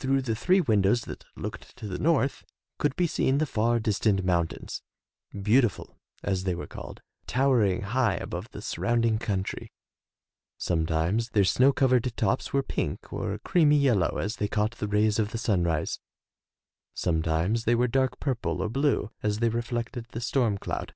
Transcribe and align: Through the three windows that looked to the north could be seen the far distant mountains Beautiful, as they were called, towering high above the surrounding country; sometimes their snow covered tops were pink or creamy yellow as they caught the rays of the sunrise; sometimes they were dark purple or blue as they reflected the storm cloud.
Through 0.00 0.22
the 0.22 0.34
three 0.34 0.60
windows 0.60 1.02
that 1.02 1.24
looked 1.36 1.76
to 1.76 1.86
the 1.86 2.00
north 2.00 2.44
could 2.78 2.96
be 2.96 3.06
seen 3.06 3.38
the 3.38 3.46
far 3.46 3.78
distant 3.78 4.24
mountains 4.24 4.82
Beautiful, 5.44 5.96
as 6.24 6.42
they 6.42 6.56
were 6.56 6.66
called, 6.66 7.02
towering 7.28 7.82
high 7.82 8.16
above 8.16 8.50
the 8.50 8.60
surrounding 8.60 9.16
country; 9.20 9.70
sometimes 10.58 11.28
their 11.28 11.44
snow 11.44 11.72
covered 11.72 12.12
tops 12.16 12.52
were 12.52 12.64
pink 12.64 13.12
or 13.12 13.38
creamy 13.44 13.76
yellow 13.78 14.18
as 14.18 14.38
they 14.38 14.48
caught 14.48 14.74
the 14.78 14.88
rays 14.88 15.20
of 15.20 15.30
the 15.30 15.38
sunrise; 15.38 16.00
sometimes 16.92 17.62
they 17.62 17.76
were 17.76 17.86
dark 17.86 18.18
purple 18.18 18.60
or 18.60 18.68
blue 18.68 19.12
as 19.22 19.38
they 19.38 19.50
reflected 19.50 20.06
the 20.08 20.20
storm 20.20 20.58
cloud. 20.58 20.94